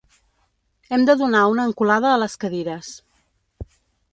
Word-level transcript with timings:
Hem 0.97 1.03
de 1.09 1.15
donar 1.19 1.43
una 1.53 1.65
encolada 1.71 2.09
a 2.13 2.17
les 2.25 2.37
cadires. 2.45 2.91